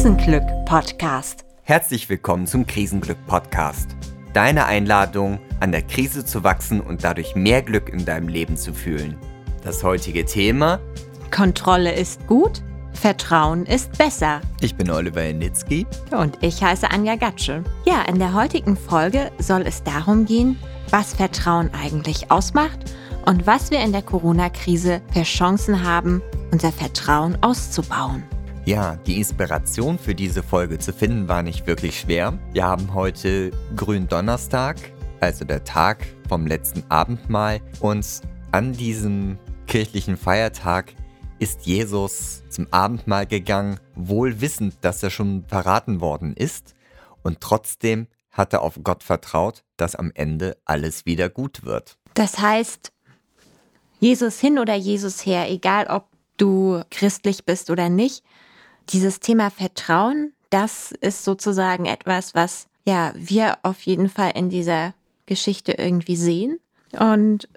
Krisenglück 0.00 0.44
Podcast. 0.64 1.44
Herzlich 1.62 2.08
willkommen 2.08 2.46
zum 2.46 2.66
Krisenglück 2.66 3.18
Podcast. 3.26 3.90
Deine 4.32 4.64
Einladung, 4.64 5.38
an 5.60 5.72
der 5.72 5.82
Krise 5.82 6.24
zu 6.24 6.42
wachsen 6.42 6.80
und 6.80 7.04
dadurch 7.04 7.34
mehr 7.34 7.60
Glück 7.60 7.90
in 7.90 8.06
deinem 8.06 8.28
Leben 8.28 8.56
zu 8.56 8.72
fühlen. 8.72 9.18
Das 9.62 9.84
heutige 9.84 10.24
Thema: 10.24 10.80
Kontrolle 11.30 11.92
ist 11.92 12.26
gut, 12.26 12.62
Vertrauen 12.94 13.66
ist 13.66 13.98
besser. 13.98 14.40
Ich 14.62 14.74
bin 14.74 14.90
Oliver 14.90 15.22
Janitzki. 15.22 15.86
Und 16.12 16.38
ich 16.40 16.62
heiße 16.62 16.90
Anja 16.90 17.16
Gatsche. 17.16 17.62
Ja, 17.84 18.00
in 18.08 18.18
der 18.18 18.32
heutigen 18.32 18.78
Folge 18.78 19.30
soll 19.38 19.66
es 19.66 19.82
darum 19.82 20.24
gehen, 20.24 20.58
was 20.88 21.12
Vertrauen 21.12 21.68
eigentlich 21.74 22.30
ausmacht 22.30 22.90
und 23.26 23.46
was 23.46 23.70
wir 23.70 23.80
in 23.80 23.92
der 23.92 24.00
Corona-Krise 24.00 25.02
für 25.12 25.24
Chancen 25.24 25.84
haben, 25.84 26.22
unser 26.52 26.72
Vertrauen 26.72 27.36
auszubauen. 27.42 28.22
Ja, 28.66 28.96
die 29.06 29.16
Inspiration 29.16 29.98
für 29.98 30.14
diese 30.14 30.42
Folge 30.42 30.78
zu 30.78 30.92
finden 30.92 31.28
war 31.28 31.42
nicht 31.42 31.66
wirklich 31.66 31.98
schwer. 31.98 32.38
Wir 32.52 32.64
haben 32.64 32.92
heute 32.92 33.52
Gründonnerstag, 33.74 34.76
also 35.20 35.46
der 35.46 35.64
Tag 35.64 36.06
vom 36.28 36.46
letzten 36.46 36.84
Abendmahl. 36.90 37.60
Und 37.80 38.06
an 38.52 38.74
diesem 38.74 39.38
kirchlichen 39.66 40.18
Feiertag 40.18 40.92
ist 41.38 41.64
Jesus 41.64 42.42
zum 42.50 42.66
Abendmahl 42.70 43.26
gegangen, 43.26 43.80
wohl 43.94 44.42
wissend, 44.42 44.74
dass 44.82 45.02
er 45.02 45.10
schon 45.10 45.44
verraten 45.48 46.02
worden 46.02 46.34
ist. 46.34 46.74
Und 47.22 47.40
trotzdem 47.40 48.08
hat 48.30 48.52
er 48.52 48.60
auf 48.60 48.78
Gott 48.84 49.02
vertraut, 49.02 49.64
dass 49.78 49.96
am 49.96 50.12
Ende 50.14 50.58
alles 50.66 51.06
wieder 51.06 51.30
gut 51.30 51.64
wird. 51.64 51.96
Das 52.12 52.38
heißt, 52.38 52.92
Jesus 54.00 54.38
hin 54.38 54.58
oder 54.58 54.74
Jesus 54.74 55.24
her, 55.24 55.50
egal 55.50 55.86
ob 55.86 56.06
du 56.36 56.82
christlich 56.90 57.44
bist 57.44 57.70
oder 57.70 57.88
nicht, 57.88 58.22
dieses 58.92 59.20
Thema 59.20 59.50
Vertrauen, 59.50 60.32
das 60.50 60.92
ist 60.92 61.24
sozusagen 61.24 61.86
etwas, 61.86 62.34
was 62.34 62.66
ja 62.86 63.12
wir 63.14 63.58
auf 63.62 63.80
jeden 63.82 64.08
Fall 64.08 64.32
in 64.34 64.50
dieser 64.50 64.94
Geschichte 65.26 65.72
irgendwie 65.72 66.16
sehen 66.16 66.58
und 66.98 67.48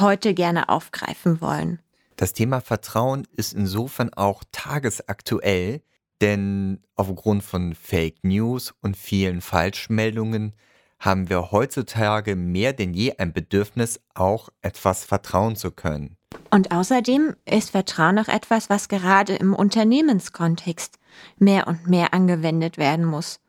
heute 0.00 0.34
gerne 0.34 0.68
aufgreifen 0.68 1.40
wollen. 1.40 1.80
Das 2.16 2.32
Thema 2.32 2.60
Vertrauen 2.60 3.26
ist 3.36 3.54
insofern 3.54 4.12
auch 4.14 4.42
tagesaktuell, 4.52 5.82
denn 6.20 6.80
aufgrund 6.94 7.42
von 7.42 7.74
Fake 7.74 8.22
News 8.22 8.72
und 8.80 8.96
vielen 8.96 9.40
Falschmeldungen 9.40 10.54
haben 10.98 11.28
wir 11.28 11.50
heutzutage 11.50 12.36
mehr 12.36 12.72
denn 12.72 12.94
je 12.94 13.14
ein 13.18 13.32
Bedürfnis, 13.32 14.00
auch 14.14 14.48
etwas 14.62 15.04
vertrauen 15.04 15.56
zu 15.56 15.70
können. 15.70 16.16
Und 16.50 16.72
außerdem 16.72 17.34
ist 17.44 17.70
Vertrauen 17.70 18.18
auch 18.18 18.28
etwas, 18.28 18.70
was 18.70 18.88
gerade 18.88 19.34
im 19.34 19.54
Unternehmenskontext 19.54 20.98
mehr 21.38 21.66
und 21.66 21.88
mehr 21.88 22.14
angewendet 22.14 22.78
werden 22.78 23.04
muss. 23.04 23.40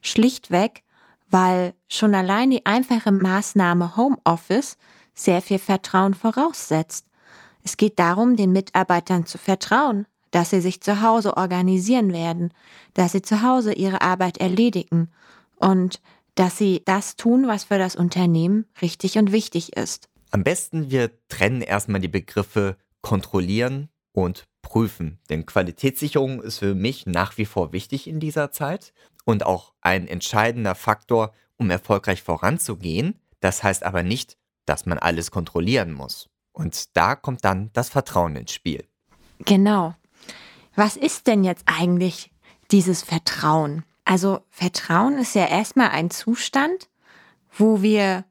Schlichtweg, 0.00 0.82
weil 1.30 1.74
schon 1.88 2.14
allein 2.14 2.50
die 2.50 2.66
einfache 2.66 3.10
Maßnahme 3.10 3.96
Homeoffice 3.96 4.76
sehr 5.14 5.42
viel 5.42 5.58
Vertrauen 5.58 6.14
voraussetzt. 6.14 7.06
Es 7.64 7.76
geht 7.76 7.98
darum, 7.98 8.36
den 8.36 8.52
Mitarbeitern 8.52 9.26
zu 9.26 9.38
vertrauen, 9.38 10.06
dass 10.30 10.50
sie 10.50 10.60
sich 10.60 10.80
zu 10.80 11.02
Hause 11.02 11.36
organisieren 11.36 12.12
werden, 12.12 12.52
dass 12.94 13.12
sie 13.12 13.22
zu 13.22 13.42
Hause 13.42 13.72
ihre 13.72 14.00
Arbeit 14.00 14.38
erledigen 14.38 15.10
und 15.56 16.00
dass 16.34 16.56
sie 16.58 16.82
das 16.84 17.16
tun, 17.16 17.46
was 17.46 17.64
für 17.64 17.78
das 17.78 17.96
Unternehmen 17.96 18.66
richtig 18.80 19.18
und 19.18 19.32
wichtig 19.32 19.76
ist. 19.76 20.08
Am 20.30 20.44
besten 20.44 20.90
wir 20.90 21.10
trennen 21.28 21.60
erstmal 21.60 22.00
die 22.00 22.08
Begriffe 22.08 22.76
kontrollieren 23.02 23.90
und 24.12 24.46
prüfen. 24.62 25.18
Denn 25.28 25.44
Qualitätssicherung 25.44 26.40
ist 26.40 26.58
für 26.58 26.74
mich 26.74 27.06
nach 27.06 27.36
wie 27.36 27.44
vor 27.44 27.72
wichtig 27.72 28.06
in 28.06 28.20
dieser 28.20 28.50
Zeit 28.52 28.94
und 29.24 29.44
auch 29.44 29.74
ein 29.80 30.08
entscheidender 30.08 30.74
Faktor, 30.74 31.32
um 31.56 31.68
erfolgreich 31.70 32.22
voranzugehen. 32.22 33.18
Das 33.40 33.62
heißt 33.62 33.82
aber 33.82 34.02
nicht, 34.02 34.38
dass 34.64 34.86
man 34.86 34.98
alles 34.98 35.30
kontrollieren 35.30 35.92
muss. 35.92 36.30
Und 36.52 36.96
da 36.96 37.14
kommt 37.14 37.44
dann 37.44 37.70
das 37.72 37.88
Vertrauen 37.88 38.36
ins 38.36 38.52
Spiel. 38.52 38.86
Genau. 39.44 39.94
Was 40.74 40.96
ist 40.96 41.26
denn 41.26 41.44
jetzt 41.44 41.64
eigentlich 41.66 42.30
dieses 42.70 43.02
Vertrauen? 43.02 43.84
Also 44.04 44.40
Vertrauen 44.50 45.18
ist 45.18 45.34
ja 45.34 45.46
erstmal 45.46 45.90
ein 45.90 46.10
Zustand, 46.10 46.88
wo 47.56 47.82
wir 47.82 48.24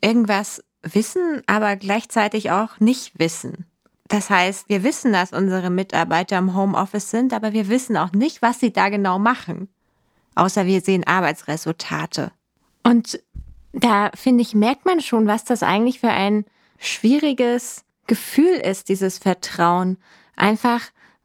irgendwas 0.00 0.62
wissen, 0.82 1.42
aber 1.46 1.76
gleichzeitig 1.76 2.50
auch 2.50 2.80
nicht 2.80 3.18
wissen. 3.18 3.66
Das 4.08 4.28
heißt, 4.28 4.68
wir 4.68 4.82
wissen, 4.82 5.12
dass 5.12 5.32
unsere 5.32 5.70
Mitarbeiter 5.70 6.36
im 6.38 6.54
Homeoffice 6.54 7.10
sind, 7.10 7.32
aber 7.32 7.52
wir 7.52 7.68
wissen 7.68 7.96
auch 7.96 8.12
nicht, 8.12 8.42
was 8.42 8.60
sie 8.60 8.72
da 8.72 8.88
genau 8.88 9.18
machen. 9.18 9.68
Außer 10.34 10.66
wir 10.66 10.80
sehen 10.80 11.06
Arbeitsresultate. 11.06 12.32
Und 12.82 13.22
da 13.72 14.10
finde 14.14 14.42
ich, 14.42 14.54
merkt 14.54 14.84
man 14.84 15.00
schon, 15.00 15.26
was 15.26 15.44
das 15.44 15.62
eigentlich 15.62 16.00
für 16.00 16.10
ein 16.10 16.44
schwieriges 16.78 17.84
Gefühl 18.06 18.54
ist, 18.56 18.88
dieses 18.88 19.18
Vertrauen. 19.18 19.98
Einfach, 20.36 20.82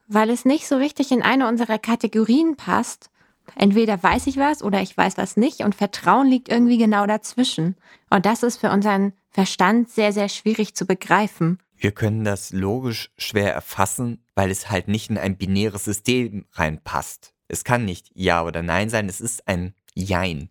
weil 0.08 0.30
es 0.30 0.46
nicht 0.46 0.68
so 0.68 0.78
richtig 0.78 1.12
in 1.12 1.24
eine 1.24 1.48
unserer 1.48 1.80
Kategorien 1.80 2.56
passt. 2.56 3.10
Entweder 3.56 4.02
weiß 4.02 4.28
ich 4.28 4.38
was 4.38 4.62
oder 4.64 4.82
ich 4.82 4.96
weiß 4.96 5.18
was 5.18 5.38
nicht 5.38 5.62
und 5.62 5.76
Vertrauen 5.76 6.28
liegt 6.28 6.50
irgendwie 6.50 6.78
genau 6.78 7.06
dazwischen. 7.06 7.76
Und 8.10 8.26
das 8.26 8.44
ist 8.44 8.58
für 8.58 8.72
unseren 8.72 9.14
Verstand 9.30 9.90
sehr, 9.90 10.14
sehr 10.14 10.30
schwierig 10.30 10.76
zu 10.76 10.86
begreifen. 10.86 11.60
Wir 11.76 11.92
können 11.92 12.24
das 12.24 12.52
logisch 12.52 13.12
schwer 13.18 13.54
erfassen, 13.54 14.24
weil 14.36 14.50
es 14.50 14.70
halt 14.70 14.88
nicht 14.88 15.10
in 15.10 15.18
ein 15.18 15.38
binäres 15.38 15.86
System 15.86 16.46
reinpasst. 16.54 17.34
Es 17.48 17.64
kann 17.64 17.86
nicht 17.86 18.10
Ja 18.14 18.44
oder 18.44 18.64
Nein 18.64 18.90
sein, 18.90 19.08
es 19.08 19.22
ist 19.22 19.48
ein 19.48 19.74
Jein. 19.94 20.50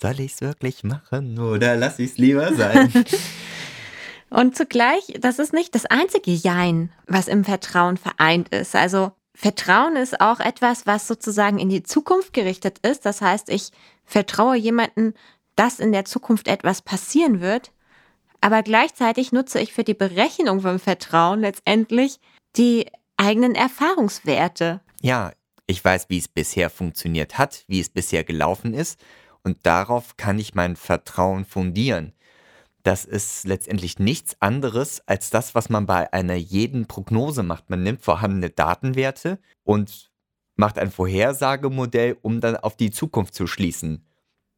Soll 0.00 0.20
ich 0.20 0.34
es 0.34 0.40
wirklich 0.40 0.84
machen 0.84 1.38
oder 1.38 1.76
lass 1.76 1.98
ich 1.98 2.12
es 2.12 2.18
lieber 2.18 2.54
sein? 2.54 2.92
Und 4.30 4.56
zugleich, 4.56 5.14
das 5.20 5.38
ist 5.38 5.52
nicht 5.52 5.74
das 5.74 5.86
einzige 5.86 6.32
Jein, 6.32 6.90
was 7.06 7.28
im 7.28 7.44
Vertrauen 7.44 7.96
vereint 7.96 8.50
ist. 8.50 8.74
Also 8.74 9.12
Vertrauen 9.40 9.94
ist 9.94 10.20
auch 10.20 10.40
etwas, 10.40 10.84
was 10.84 11.06
sozusagen 11.06 11.60
in 11.60 11.68
die 11.68 11.84
Zukunft 11.84 12.32
gerichtet 12.32 12.78
ist. 12.84 13.06
Das 13.06 13.20
heißt, 13.20 13.50
ich 13.50 13.70
vertraue 14.04 14.56
jemanden, 14.56 15.14
dass 15.54 15.78
in 15.78 15.92
der 15.92 16.04
Zukunft 16.04 16.48
etwas 16.48 16.82
passieren 16.82 17.40
wird. 17.40 17.70
Aber 18.40 18.64
gleichzeitig 18.64 19.30
nutze 19.30 19.60
ich 19.60 19.72
für 19.72 19.84
die 19.84 19.94
Berechnung 19.94 20.62
vom 20.62 20.80
Vertrauen 20.80 21.42
letztendlich 21.42 22.18
die 22.56 22.86
eigenen 23.16 23.54
Erfahrungswerte. 23.54 24.80
Ja, 25.02 25.30
ich 25.68 25.84
weiß, 25.84 26.06
wie 26.08 26.18
es 26.18 26.26
bisher 26.26 26.68
funktioniert 26.68 27.38
hat, 27.38 27.62
wie 27.68 27.78
es 27.78 27.90
bisher 27.90 28.24
gelaufen 28.24 28.74
ist. 28.74 28.98
Und 29.44 29.58
darauf 29.62 30.16
kann 30.16 30.40
ich 30.40 30.56
mein 30.56 30.74
Vertrauen 30.74 31.44
fundieren. 31.44 32.12
Das 32.82 33.04
ist 33.04 33.46
letztendlich 33.46 33.98
nichts 33.98 34.36
anderes 34.40 35.02
als 35.06 35.30
das, 35.30 35.54
was 35.54 35.68
man 35.68 35.86
bei 35.86 36.12
einer 36.12 36.36
jeden 36.36 36.86
Prognose 36.86 37.42
macht. 37.42 37.70
Man 37.70 37.82
nimmt 37.82 38.02
vorhandene 38.02 38.50
Datenwerte 38.50 39.38
und 39.64 40.10
macht 40.56 40.78
ein 40.78 40.90
Vorhersagemodell, 40.90 42.16
um 42.22 42.40
dann 42.40 42.56
auf 42.56 42.76
die 42.76 42.90
Zukunft 42.90 43.34
zu 43.34 43.46
schließen. 43.46 44.04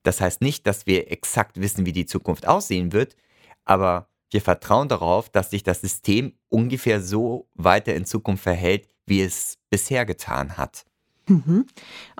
Das 0.02 0.20
heißt 0.20 0.40
nicht, 0.40 0.66
dass 0.66 0.86
wir 0.86 1.10
exakt 1.10 1.60
wissen, 1.60 1.86
wie 1.86 1.92
die 1.92 2.06
Zukunft 2.06 2.46
aussehen 2.46 2.92
wird, 2.92 3.16
aber 3.64 4.08
wir 4.30 4.40
vertrauen 4.40 4.88
darauf, 4.88 5.28
dass 5.28 5.50
sich 5.50 5.62
das 5.62 5.80
System 5.80 6.34
ungefähr 6.48 7.02
so 7.02 7.48
weiter 7.54 7.94
in 7.94 8.06
Zukunft 8.06 8.44
verhält, 8.44 8.88
wie 9.06 9.22
es 9.22 9.58
bisher 9.70 10.06
getan 10.06 10.56
hat. 10.56 10.84
Mhm. 11.30 11.66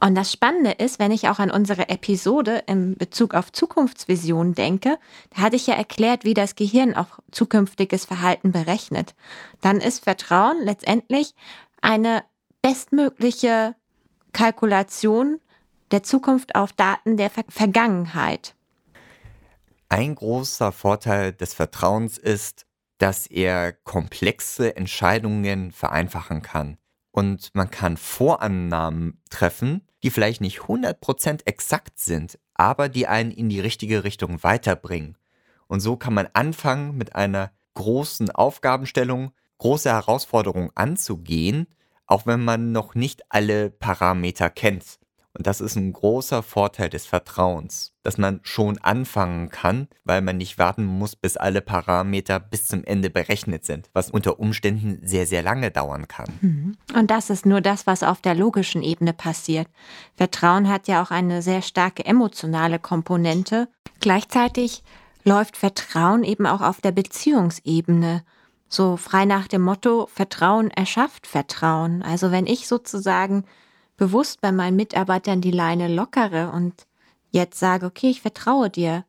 Und 0.01 0.15
das 0.15 0.33
Spannende 0.33 0.71
ist, 0.71 1.01
wenn 1.01 1.11
ich 1.11 1.29
auch 1.29 1.41
an 1.41 1.51
unsere 1.51 1.89
Episode 1.89 2.63
in 2.67 2.97
Bezug 2.97 3.35
auf 3.35 3.51
Zukunftsvisionen 3.51 4.55
denke, 4.55 4.99
da 5.35 5.43
hatte 5.43 5.57
ich 5.57 5.67
ja 5.67 5.75
erklärt, 5.75 6.25
wie 6.25 6.35
das 6.35 6.55
Gehirn 6.55 6.95
auch 6.95 7.19
zukünftiges 7.33 8.05
Verhalten 8.05 8.53
berechnet. 8.53 9.17
Dann 9.61 9.81
ist 9.81 10.05
Vertrauen 10.05 10.63
letztendlich 10.63 11.35
eine 11.83 12.23
bestmögliche 12.63 13.75
Kalkulation 14.33 15.41
der 15.91 16.05
Zukunft 16.05 16.55
auf 16.55 16.73
Daten 16.73 17.17
der 17.17 17.31
Ver 17.31 17.43
Vergangenheit. 17.49 18.55
Ein 19.89 20.15
großer 20.15 20.71
Vorteil 20.71 21.33
des 21.33 21.53
Vertrauens 21.53 22.17
ist, 22.17 22.65
dass 22.99 23.27
er 23.27 23.73
komplexe 23.73 24.77
Entscheidungen 24.77 25.73
vereinfachen 25.73 26.43
kann 26.43 26.79
und 27.13 27.55
man 27.55 27.71
kann 27.71 27.97
Vorannahmen 27.97 29.21
treffen, 29.31 29.83
die 30.03 30.11
vielleicht 30.11 30.41
nicht 30.41 30.61
100% 30.61 31.47
exakt 31.47 31.99
sind, 31.99 32.39
aber 32.55 32.89
die 32.89 33.07
einen 33.07 33.31
in 33.31 33.49
die 33.49 33.61
richtige 33.61 34.05
Richtung 34.05 34.43
weiterbringen. 34.43 35.17
Und 35.67 35.81
so 35.81 35.97
kann 35.97 36.15
man 36.15 36.29
anfangen, 36.33 36.97
mit 36.97 37.15
einer 37.15 37.53
großen 37.75 38.31
Aufgabenstellung 38.31 39.33
große 39.59 39.91
Herausforderungen 39.91 40.71
anzugehen, 40.75 41.67
auch 42.07 42.27
wenn 42.27 42.45
man 42.45 42.73
noch 42.73 42.95
nicht 42.95 43.23
alle 43.29 43.71
Parameter 43.71 44.51
kennt. 44.51 45.00
Und 45.33 45.47
das 45.47 45.61
ist 45.61 45.77
ein 45.77 45.93
großer 45.93 46.43
Vorteil 46.43 46.91
des 46.91 47.07
Vertrauens, 47.07 47.93
dass 48.03 48.19
man 48.19 48.41
schon 48.43 48.79
anfangen 48.79 49.49
kann, 49.49 49.87
weil 50.05 50.23
man 50.23 50.37
nicht 50.37 50.59
warten 50.59 50.85
muss, 50.85 51.15
bis 51.15 51.37
alle 51.37 51.61
Parameter 51.61 52.41
bis 52.41 52.67
zum 52.67 52.83
Ende 52.83 53.11
berechnet 53.11 53.65
sind, 53.65 53.91
was 53.93 54.11
unter 54.11 54.41
Umständen 54.41 55.07
sehr, 55.07 55.27
sehr 55.27 55.43
lange 55.43 55.71
dauern 55.71 56.09
kann. 56.09 56.33
Mhm. 56.41 56.77
Und 56.95 57.13
das 57.13 57.31
ist 57.31 57.47
nur 57.47 57.61
das, 57.61 57.87
was 57.87 58.03
auf 58.03 58.21
der 58.21 58.35
logischen 58.35 58.83
Ebene 58.83 59.13
passiert. 59.13 59.69
Vertrauen 60.17 60.69
hat 60.69 60.89
ja 60.89 61.01
auch 61.01 61.13
eine 61.13 61.43
sehr 61.43 61.63
starke 61.63 62.05
emotionale 62.05 62.81
Komponente. 62.81 63.69
Gleichzeitig 64.01 64.83
läuft 65.23 65.57
Vertrauen 65.57 66.25
eben 66.25 66.47
auch 66.47 66.61
auf 66.61 66.81
der 66.81 66.93
Beziehungsebene. 66.93 68.25
So 68.69 68.97
frei 68.97 69.27
nach 69.27 69.47
dem 69.47 69.63
Motto, 69.63 70.09
Vertrauen 70.13 70.71
erschafft 70.71 71.29
Vertrauen. 71.29 72.03
Also 72.03 72.33
wenn 72.33 72.47
ich 72.47 72.67
sozusagen 72.67 73.45
bewusst 74.01 74.41
bei 74.41 74.51
meinen 74.51 74.77
Mitarbeitern 74.77 75.43
die 75.43 75.51
Leine 75.51 75.87
lockere 75.87 76.53
und 76.53 76.87
jetzt 77.31 77.61
sage, 77.61 77.85
okay, 77.85 78.09
ich 78.09 78.23
vertraue 78.23 78.71
dir, 78.71 79.05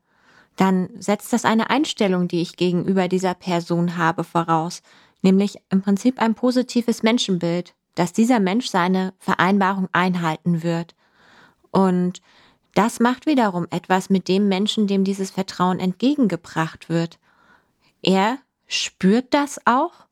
dann 0.57 0.89
setzt 0.99 1.31
das 1.31 1.45
eine 1.45 1.69
Einstellung, 1.69 2.27
die 2.27 2.41
ich 2.41 2.57
gegenüber 2.57 3.07
dieser 3.07 3.33
Person 3.33 3.95
habe, 3.95 4.25
voraus, 4.25 4.81
nämlich 5.21 5.59
im 5.69 5.81
Prinzip 5.81 6.21
ein 6.21 6.35
positives 6.35 7.03
Menschenbild, 7.03 7.73
dass 7.95 8.11
dieser 8.11 8.41
Mensch 8.41 8.67
seine 8.67 9.13
Vereinbarung 9.17 9.87
einhalten 9.93 10.61
wird. 10.61 10.93
Und 11.71 12.21
das 12.73 12.99
macht 12.99 13.25
wiederum 13.25 13.67
etwas 13.69 14.09
mit 14.09 14.27
dem 14.27 14.49
Menschen, 14.49 14.87
dem 14.87 15.05
dieses 15.05 15.31
Vertrauen 15.31 15.79
entgegengebracht 15.79 16.89
wird. 16.89 17.17
Er 18.01 18.39
spürt 18.67 19.33
das 19.33 19.61
auch 19.63 20.05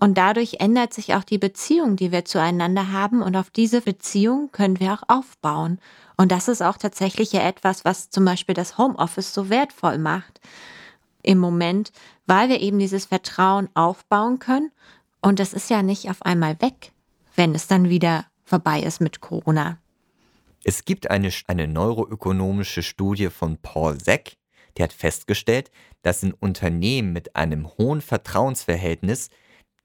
und 0.00 0.16
dadurch 0.16 0.58
ändert 0.60 0.94
sich 0.94 1.14
auch 1.14 1.24
die 1.24 1.38
Beziehung, 1.38 1.96
die 1.96 2.12
wir 2.12 2.24
zueinander 2.24 2.92
haben. 2.92 3.20
Und 3.20 3.36
auf 3.36 3.50
diese 3.50 3.80
Beziehung 3.80 4.52
können 4.52 4.78
wir 4.78 4.92
auch 4.92 5.02
aufbauen. 5.08 5.80
Und 6.16 6.30
das 6.30 6.46
ist 6.46 6.62
auch 6.62 6.76
tatsächlich 6.76 7.32
ja 7.32 7.40
etwas, 7.40 7.84
was 7.84 8.08
zum 8.08 8.24
Beispiel 8.24 8.54
das 8.54 8.78
Homeoffice 8.78 9.34
so 9.34 9.50
wertvoll 9.50 9.98
macht 9.98 10.40
im 11.24 11.38
Moment, 11.38 11.90
weil 12.26 12.48
wir 12.48 12.60
eben 12.60 12.78
dieses 12.78 13.06
Vertrauen 13.06 13.68
aufbauen 13.74 14.38
können. 14.38 14.70
Und 15.20 15.40
das 15.40 15.52
ist 15.52 15.68
ja 15.68 15.82
nicht 15.82 16.08
auf 16.08 16.22
einmal 16.22 16.60
weg, 16.60 16.92
wenn 17.34 17.52
es 17.56 17.66
dann 17.66 17.88
wieder 17.88 18.26
vorbei 18.44 18.80
ist 18.80 19.00
mit 19.00 19.20
Corona. 19.20 19.78
Es 20.62 20.84
gibt 20.84 21.10
eine, 21.10 21.32
eine 21.48 21.66
neuroökonomische 21.66 22.84
Studie 22.84 23.30
von 23.30 23.58
Paul 23.58 24.00
Seck, 24.00 24.36
der 24.76 24.84
hat 24.84 24.92
festgestellt, 24.92 25.72
dass 26.02 26.22
in 26.22 26.34
Unternehmen 26.34 27.12
mit 27.12 27.34
einem 27.34 27.66
hohen 27.78 28.00
Vertrauensverhältnis 28.00 29.30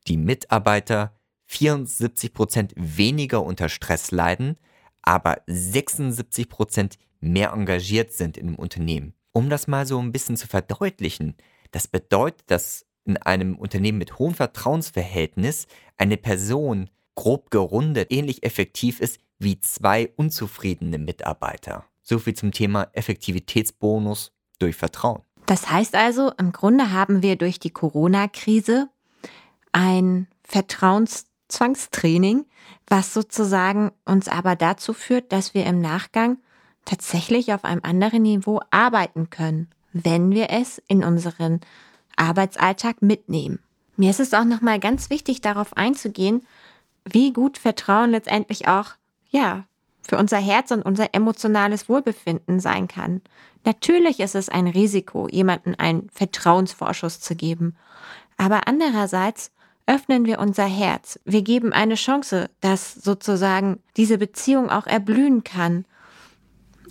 die 0.07 0.17
Mitarbeiter 0.17 1.17
74 1.45 2.33
Prozent 2.33 2.73
weniger 2.75 3.43
unter 3.43 3.69
Stress 3.69 4.11
leiden, 4.11 4.57
aber 5.01 5.41
76 5.47 6.49
Prozent 6.49 6.97
mehr 7.19 7.51
engagiert 7.51 8.11
sind 8.11 8.37
im 8.37 8.55
Unternehmen. 8.55 9.13
Um 9.31 9.49
das 9.49 9.67
mal 9.67 9.85
so 9.85 9.99
ein 9.99 10.11
bisschen 10.11 10.37
zu 10.37 10.47
verdeutlichen, 10.47 11.35
das 11.71 11.87
bedeutet, 11.87 12.43
dass 12.47 12.85
in 13.05 13.17
einem 13.17 13.55
Unternehmen 13.55 13.97
mit 13.97 14.19
hohem 14.19 14.33
Vertrauensverhältnis 14.33 15.67
eine 15.97 16.17
Person 16.17 16.89
grob 17.15 17.51
gerundet 17.51 18.11
ähnlich 18.11 18.43
effektiv 18.43 18.99
ist 18.99 19.19
wie 19.39 19.59
zwei 19.59 20.11
unzufriedene 20.15 20.97
Mitarbeiter. 20.97 21.85
So 22.01 22.19
viel 22.19 22.33
zum 22.33 22.51
Thema 22.51 22.89
Effektivitätsbonus 22.93 24.31
durch 24.59 24.75
Vertrauen. 24.75 25.21
Das 25.45 25.69
heißt 25.69 25.95
also, 25.95 26.31
im 26.37 26.51
Grunde 26.51 26.91
haben 26.91 27.21
wir 27.21 27.35
durch 27.35 27.59
die 27.59 27.71
Corona-Krise 27.71 28.89
ein 29.73 30.27
Vertrauenszwangstraining, 30.43 32.45
was 32.87 33.13
sozusagen 33.13 33.91
uns 34.05 34.29
aber 34.29 34.55
dazu 34.55 34.93
führt, 34.93 35.33
dass 35.33 35.53
wir 35.53 35.65
im 35.65 35.81
Nachgang 35.81 36.37
tatsächlich 36.85 37.53
auf 37.53 37.65
einem 37.65 37.81
anderen 37.83 38.21
Niveau 38.21 38.61
arbeiten 38.71 39.29
können, 39.29 39.69
wenn 39.91 40.31
wir 40.31 40.49
es 40.49 40.81
in 40.87 41.03
unseren 41.03 41.59
Arbeitsalltag 42.15 43.01
mitnehmen. 43.01 43.59
Mir 43.95 44.09
ist 44.09 44.19
es 44.19 44.33
auch 44.33 44.45
nochmal 44.45 44.79
ganz 44.79 45.09
wichtig, 45.09 45.41
darauf 45.41 45.77
einzugehen, 45.77 46.45
wie 47.05 47.33
gut 47.33 47.57
Vertrauen 47.57 48.11
letztendlich 48.11 48.67
auch, 48.67 48.91
ja, 49.29 49.65
für 50.01 50.17
unser 50.17 50.37
Herz 50.37 50.71
und 50.71 50.83
unser 50.83 51.13
emotionales 51.13 51.87
Wohlbefinden 51.87 52.59
sein 52.59 52.87
kann. 52.87 53.21
Natürlich 53.65 54.19
ist 54.19 54.35
es 54.35 54.49
ein 54.49 54.67
Risiko, 54.67 55.27
jemanden 55.29 55.75
einen 55.75 56.09
Vertrauensvorschuss 56.09 57.21
zu 57.21 57.35
geben. 57.35 57.77
Aber 58.37 58.67
andererseits 58.67 59.51
öffnen 59.85 60.25
wir 60.25 60.39
unser 60.39 60.65
Herz. 60.65 61.19
Wir 61.25 61.41
geben 61.41 61.73
eine 61.73 61.95
Chance, 61.95 62.49
dass 62.61 62.93
sozusagen 62.93 63.79
diese 63.97 64.17
Beziehung 64.17 64.69
auch 64.69 64.87
erblühen 64.87 65.43
kann 65.43 65.85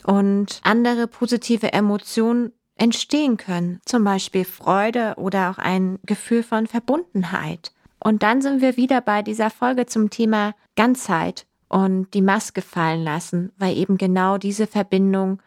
und 0.05 0.61
andere 0.65 1.07
positive 1.07 1.73
Emotionen 1.73 2.53
entstehen 2.77 3.37
können, 3.37 3.81
zum 3.85 4.05
Beispiel 4.05 4.45
Freude 4.45 5.15
oder 5.17 5.51
auch 5.51 5.59
ein 5.59 5.99
Gefühl 6.05 6.43
von 6.43 6.67
Verbundenheit. 6.67 7.73
Und 8.03 8.23
dann 8.23 8.43
sind 8.43 8.61
wir 8.61 8.77
wieder 8.77 9.01
bei 9.01 9.23
dieser 9.23 9.51
Folge 9.51 9.87
zum 9.87 10.11
Thema 10.11 10.55
Ganzheit 10.75 11.47
und 11.69 12.13
die 12.15 12.23
Maske 12.23 12.61
fallen 12.61 13.05
lassen, 13.05 13.53
weil 13.57 13.77
eben 13.77 13.97
genau 13.99 14.39
diese 14.39 14.67
Verbindung 14.67 15.41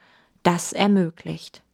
das 0.44 0.72
ermöglicht. 0.72 1.65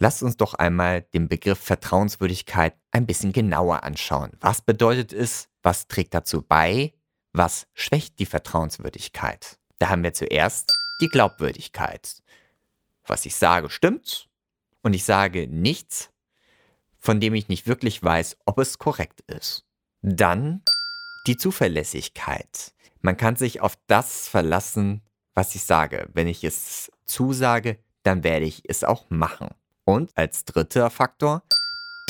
Lasst 0.00 0.22
uns 0.22 0.36
doch 0.36 0.54
einmal 0.54 1.02
den 1.02 1.28
Begriff 1.28 1.58
Vertrauenswürdigkeit 1.58 2.74
ein 2.92 3.06
bisschen 3.06 3.32
genauer 3.32 3.82
anschauen. 3.82 4.30
Was 4.40 4.62
bedeutet 4.62 5.12
es? 5.12 5.48
Was 5.62 5.88
trägt 5.88 6.14
dazu 6.14 6.42
bei? 6.42 6.94
Was 7.32 7.66
schwächt 7.74 8.18
die 8.20 8.26
Vertrauenswürdigkeit? 8.26 9.58
Da 9.78 9.88
haben 9.88 10.04
wir 10.04 10.12
zuerst 10.12 10.72
die 11.00 11.08
Glaubwürdigkeit. 11.08 12.22
Was 13.06 13.26
ich 13.26 13.34
sage, 13.34 13.70
stimmt. 13.70 14.28
Und 14.82 14.92
ich 14.92 15.04
sage 15.04 15.48
nichts, 15.48 16.10
von 17.00 17.20
dem 17.20 17.34
ich 17.34 17.48
nicht 17.48 17.66
wirklich 17.66 18.02
weiß, 18.02 18.36
ob 18.44 18.58
es 18.58 18.78
korrekt 18.78 19.22
ist. 19.22 19.64
Dann 20.02 20.62
die 21.26 21.36
Zuverlässigkeit. 21.36 22.72
Man 23.00 23.16
kann 23.16 23.36
sich 23.36 23.60
auf 23.60 23.76
das 23.86 24.28
verlassen, 24.28 25.02
was 25.34 25.54
ich 25.54 25.64
sage. 25.64 26.08
Wenn 26.12 26.28
ich 26.28 26.44
es 26.44 26.90
zusage, 27.04 27.78
dann 28.02 28.24
werde 28.24 28.46
ich 28.46 28.62
es 28.68 28.84
auch 28.84 29.10
machen. 29.10 29.48
Und 29.88 30.10
als 30.18 30.44
dritter 30.44 30.90
Faktor 30.90 31.42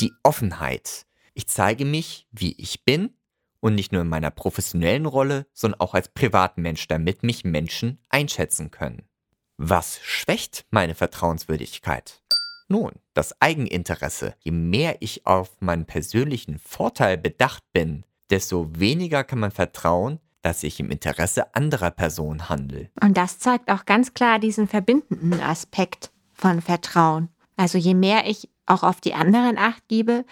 die 0.01 0.11
Offenheit. 0.23 1.05
Ich 1.33 1.47
zeige 1.47 1.85
mich, 1.85 2.27
wie 2.29 2.51
ich 2.57 2.83
bin 2.83 3.13
und 3.61 3.73
nicht 3.73 3.93
nur 3.93 4.01
in 4.01 4.09
meiner 4.09 4.31
professionellen 4.31 5.05
Rolle, 5.05 5.47
sondern 5.53 5.79
auch 5.79 5.93
als 5.93 6.09
Privatmensch, 6.09 6.89
damit 6.89 7.23
mich 7.23 7.45
Menschen 7.45 8.03
einschätzen 8.09 8.69
können. 8.69 9.07
Was 9.55 10.01
schwächt 10.03 10.65
meine 10.71 10.93
Vertrauenswürdigkeit? 10.93 12.21
Nun, 12.67 12.91
das 13.13 13.41
Eigeninteresse. 13.41 14.35
Je 14.39 14.51
mehr 14.51 14.97
ich 14.99 15.25
auf 15.25 15.55
meinen 15.61 15.85
persönlichen 15.85 16.59
Vorteil 16.59 17.17
bedacht 17.17 17.63
bin, 17.71 18.03
desto 18.29 18.67
weniger 18.77 19.23
kann 19.23 19.39
man 19.39 19.51
vertrauen, 19.51 20.19
dass 20.41 20.63
ich 20.63 20.81
im 20.81 20.91
Interesse 20.91 21.55
anderer 21.55 21.91
Personen 21.91 22.49
handle. 22.49 22.89
Und 23.01 23.15
das 23.15 23.39
zeigt 23.39 23.71
auch 23.71 23.85
ganz 23.85 24.13
klar 24.13 24.37
diesen 24.37 24.67
verbindenden 24.67 25.39
Aspekt 25.39 26.11
von 26.33 26.61
Vertrauen. 26.61 27.29
Also 27.59 27.77
je 27.77 27.93
mehr 27.93 28.25
ich 28.25 28.47
auch 28.67 28.83
auf 28.83 29.01
die 29.01 29.13
anderen 29.13 29.57
acht 29.57 29.85
gebe, 29.89 30.23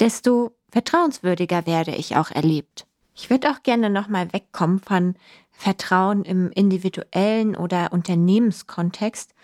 desto 0.00 0.56
vertrauenswürdiger 0.70 1.66
werde 1.66 1.94
ich 1.94 2.16
auch 2.16 2.30
erlebt. 2.30 2.86
Ich 3.14 3.28
würde 3.28 3.50
auch 3.50 3.62
gerne 3.62 3.90
nochmal 3.90 4.32
wegkommen 4.32 4.78
von 4.78 5.14
Vertrauen 5.50 6.24
im 6.24 6.50
individuellen 6.52 7.54
oder 7.54 7.92
Unternehmenskontext 7.92 9.34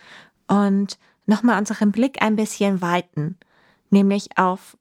und 0.49 0.99
nochmal 1.27 1.59
unseren 1.59 1.93
Blick 1.93 2.23
ein 2.23 2.37
bisschen 2.37 2.81
weiten, 2.81 3.37
nämlich 3.91 4.39
auf 4.39 4.79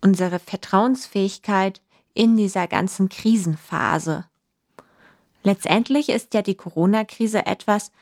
unsere 0.00 0.38
Vertrauensfähigkeit 0.38 1.82
in 2.14 2.38
dieser 2.38 2.68
ganzen 2.68 3.10
Krisenphase. 3.10 4.24
Letztendlich 5.42 6.08
ist 6.08 6.32
ja 6.32 6.40
die 6.40 6.54
Corona-Krise 6.54 7.44
etwas, 7.44 7.92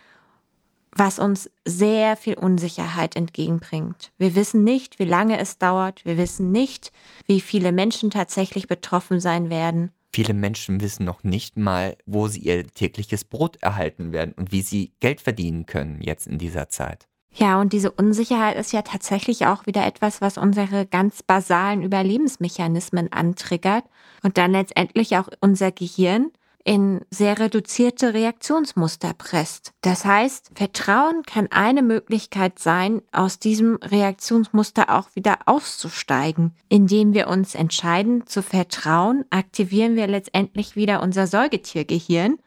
was 0.96 1.18
uns 1.18 1.50
sehr 1.64 2.16
viel 2.16 2.34
Unsicherheit 2.34 3.16
entgegenbringt. 3.16 4.12
Wir 4.18 4.34
wissen 4.34 4.64
nicht, 4.64 4.98
wie 4.98 5.04
lange 5.04 5.38
es 5.38 5.58
dauert. 5.58 6.04
Wir 6.04 6.16
wissen 6.16 6.52
nicht, 6.52 6.92
wie 7.26 7.40
viele 7.40 7.72
Menschen 7.72 8.10
tatsächlich 8.10 8.68
betroffen 8.68 9.20
sein 9.20 9.50
werden. 9.50 9.90
Viele 10.12 10.34
Menschen 10.34 10.80
wissen 10.80 11.04
noch 11.04 11.24
nicht 11.24 11.56
mal, 11.56 11.96
wo 12.06 12.28
sie 12.28 12.40
ihr 12.40 12.66
tägliches 12.68 13.24
Brot 13.24 13.56
erhalten 13.62 14.12
werden 14.12 14.32
und 14.36 14.52
wie 14.52 14.62
sie 14.62 14.92
Geld 15.00 15.20
verdienen 15.20 15.66
können 15.66 16.00
jetzt 16.00 16.28
in 16.28 16.38
dieser 16.38 16.68
Zeit. 16.68 17.08
Ja, 17.36 17.60
und 17.60 17.72
diese 17.72 17.90
Unsicherheit 17.90 18.56
ist 18.56 18.72
ja 18.72 18.82
tatsächlich 18.82 19.46
auch 19.46 19.66
wieder 19.66 19.84
etwas, 19.84 20.20
was 20.20 20.38
unsere 20.38 20.86
ganz 20.86 21.24
basalen 21.24 21.82
Überlebensmechanismen 21.82 23.12
antriggert 23.12 23.84
und 24.22 24.38
dann 24.38 24.52
letztendlich 24.52 25.16
auch 25.16 25.28
unser 25.40 25.72
Gehirn 25.72 26.30
in 26.64 27.02
sehr 27.10 27.38
reduzierte 27.38 28.14
Reaktionsmuster 28.14 29.12
presst. 29.12 29.74
Das 29.82 30.06
heißt, 30.06 30.50
Vertrauen 30.54 31.22
kann 31.22 31.48
eine 31.50 31.82
Möglichkeit 31.82 32.58
sein, 32.58 33.02
aus 33.12 33.38
diesem 33.38 33.76
Reaktionsmuster 33.76 34.88
auch 34.88 35.14
wieder 35.14 35.40
auszusteigen. 35.44 36.54
Indem 36.70 37.12
wir 37.12 37.28
uns 37.28 37.54
entscheiden 37.54 38.26
zu 38.26 38.42
vertrauen, 38.42 39.26
aktivieren 39.28 39.94
wir 39.94 40.06
letztendlich 40.06 40.74
wieder 40.74 41.02
unser 41.02 41.26
Säugetiergehirn 41.26 42.38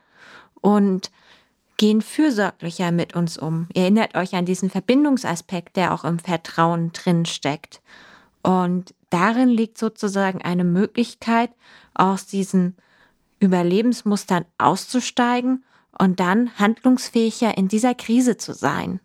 und 0.61 1.11
gehen 1.77 2.01
fürsorglicher 2.01 2.91
mit 2.91 3.15
uns 3.15 3.37
um. 3.37 3.67
Ihr 3.75 3.83
erinnert 3.83 4.15
euch 4.15 4.33
an 4.33 4.45
diesen 4.45 4.71
Verbindungsaspekt, 4.71 5.75
der 5.75 5.93
auch 5.93 6.03
im 6.03 6.17
Vertrauen 6.17 6.91
drin 6.91 7.25
steckt. 7.25 7.81
Und 8.41 8.95
darin 9.11 9.49
liegt 9.49 9.77
sozusagen 9.77 10.41
eine 10.41 10.63
Möglichkeit, 10.63 11.51
aus 11.93 12.25
diesen 12.25 12.75
Überlebensmustern 13.39 14.45
auszusteigen 14.57 15.63
und 15.97 16.19
dann 16.19 16.57
handlungsfähiger 16.57 17.57
in 17.57 17.67
dieser 17.67 17.95
Krise 17.95 18.37
zu 18.37 18.53
sein. 18.53 18.99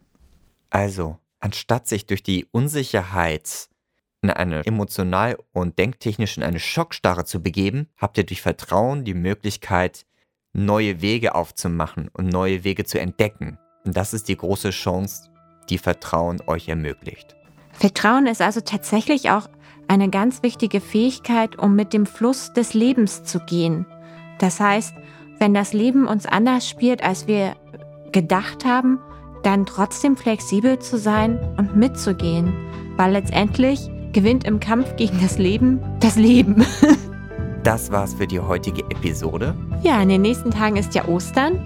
Also, 0.71 1.19
anstatt 1.41 1.87
sich 1.87 2.07
durch 2.07 2.23
die 2.23 2.47
Unsicherheit 2.51 3.69
in 4.23 4.31
eine 4.31 4.65
emotional 4.65 5.37
und 5.53 5.79
denktechnisch 5.79 6.37
in 6.37 6.43
eine 6.43 6.61
Schockstarre 6.61 7.25
zu 7.25 7.43
begeben, 7.43 7.89
habt 7.97 8.19
ihr 8.19 8.25
durch 8.25 8.41
Vertrauen 8.41 9.05
die 9.05 9.15
Möglichkeit, 9.15 10.07
neue 10.53 11.01
Wege 11.01 11.35
aufzumachen 11.35 12.09
und 12.13 12.29
neue 12.29 12.65
Wege 12.65 12.85
zu 12.85 13.01
entdecken. 13.01 13.59
Und 13.85 13.97
das 13.97 14.15
ist 14.15 14.29
die 14.29 14.37
große 14.37 14.71
Chance, 14.71 15.31
die 15.69 15.79
Vertrauen 15.79 16.41
euch 16.47 16.69
ermöglicht. 16.69 17.35
Vertrauen 17.73 18.27
ist 18.27 18.41
also 18.41 18.61
tatsächlich 18.61 19.31
auch 19.31 19.49
eine 19.89 20.09
ganz 20.09 20.43
wichtige 20.43 20.81
Fähigkeit, 20.81 21.59
um 21.59 21.75
mit 21.75 21.93
dem 21.93 22.07
Fluss 22.07 22.53
des 22.53 22.75
Lebens 22.75 23.25
zu 23.25 23.41
gehen. 23.41 23.87
Das 24.43 24.59
heißt, 24.59 24.93
wenn 25.39 25.55
das 25.55 25.73
Leben 25.73 26.09
uns 26.09 26.27
anders 26.27 26.69
spielt, 26.69 27.05
als 27.05 27.29
wir 27.29 27.55
gedacht 28.11 28.65
haben, 28.65 28.99
dann 29.45 29.67
trotzdem 29.67 30.17
flexibel 30.17 30.81
zu 30.81 30.99
sein 30.99 31.39
und 31.59 31.77
mitzugehen, 31.77 32.53
weil 32.97 33.13
letztendlich 33.13 33.89
gewinnt 34.13 34.43
im 34.43 34.59
Kampf 34.59 34.97
gegen 34.97 35.21
das 35.21 35.39
Leben 35.39 35.79
das 36.01 36.17
Leben. 36.17 36.65
das 37.63 37.93
war's 37.93 38.15
für 38.15 38.27
die 38.27 38.41
heutige 38.41 38.83
Episode. 38.91 39.55
Ja, 39.85 40.03
in 40.03 40.09
den 40.09 40.23
nächsten 40.23 40.51
Tagen 40.51 40.77
ist 40.77 40.93
ja 40.97 41.07
Ostern 41.07 41.61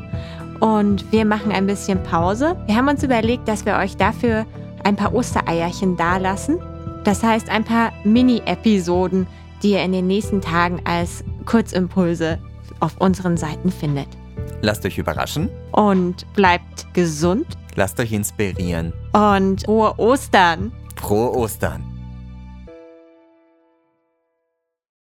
und 0.61 1.11
wir 1.11 1.25
machen 1.25 1.53
ein 1.53 1.67
bisschen 1.67 2.03
Pause. 2.03 2.59
Wir 2.67 2.77
haben 2.77 2.89
uns 2.89 3.03
überlegt, 3.03 3.49
dass 3.49 3.65
wir 3.65 3.77
euch 3.79 3.97
dafür 3.97 4.45
ein 4.85 4.97
paar 4.97 5.15
Ostereierchen 5.15 5.97
dalassen. 5.97 6.59
Das 7.05 7.23
heißt, 7.23 7.49
ein 7.49 7.65
paar 7.65 7.95
Mini-Episoden, 8.05 9.27
die 9.63 9.71
ihr 9.71 9.83
in 9.83 9.93
den 9.93 10.07
nächsten 10.07 10.43
Tagen 10.43 10.83
als 10.85 11.25
Kurzimpulse 11.47 12.39
auf 12.81 12.97
unseren 12.99 13.37
Seiten 13.37 13.71
findet. 13.71 14.09
Lasst 14.63 14.85
euch 14.85 14.99
überraschen. 14.99 15.51
Und 15.73 16.31
bleibt 16.35 16.93
gesund. 16.95 17.47
Lasst 17.75 18.01
euch 18.01 18.13
inspirieren. 18.13 18.93
Und 19.13 19.65
frohe 19.65 19.99
Ostern. 19.99 20.73
Frohe 20.97 21.35
Ostern. 21.37 21.96